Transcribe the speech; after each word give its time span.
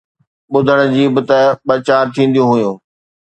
ٻُڌڻ 0.51 0.79
جي 0.95 1.03
به 1.13 1.21
ته 1.29 1.39
ٻه 1.65 1.75
چار 1.87 2.05
ٿينديون 2.13 2.47
هيون 2.53 2.75